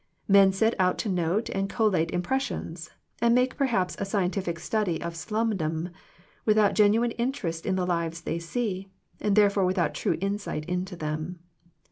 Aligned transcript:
Men 0.27 0.51
set 0.51 0.73
out 0.79 0.97
to 0.97 1.09
note 1.09 1.47
and 1.49 1.69
collate 1.69 2.09
impressions, 2.09 2.89
and 3.21 3.35
make 3.35 3.55
perhaps 3.55 3.93
a 3.99 4.03
scien 4.03 4.31
tific 4.31 4.59
study 4.59 4.99
of 4.99 5.13
slumdom, 5.13 5.91
without 6.43 6.73
genuine 6.73 7.11
interest 7.21 7.67
in 7.67 7.75
the 7.75 7.85
lives 7.85 8.21
they 8.21 8.39
see, 8.39 8.87
and 9.19 9.35
there 9.35 9.51
fore 9.51 9.63
without 9.63 9.93
true 9.93 10.17
insight 10.19 10.65
into 10.65 10.95
them. 10.95 11.37